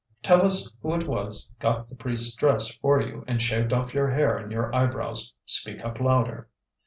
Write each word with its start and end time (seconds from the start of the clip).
Tell 0.23 0.43
us 0.43 0.73
who 0.81 0.95
it 0.95 1.07
was 1.07 1.51
got 1.59 1.87
the 1.87 1.93
priest's 1.93 2.33
dress 2.33 2.73
for 2.73 2.99
you, 2.99 3.23
and 3.27 3.39
shaved 3.39 3.71
off 3.71 3.93
your 3.93 4.09
hair 4.09 4.35
and 4.35 4.51
your 4.51 4.75
eyebrows. 4.75 5.35
Speak 5.45 5.85
up 5.85 5.99
louder." 5.99 6.49